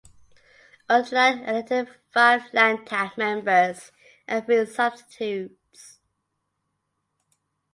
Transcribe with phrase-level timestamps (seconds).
[0.89, 3.91] Unterland elected five Landtag members
[4.27, 5.99] and three substitutes.